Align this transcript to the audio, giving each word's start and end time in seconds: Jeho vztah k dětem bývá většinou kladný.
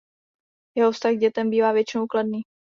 Jeho 0.77 0.91
vztah 0.91 1.13
k 1.13 1.17
dětem 1.17 1.49
bývá 1.49 1.71
většinou 1.71 2.07
kladný. 2.07 2.41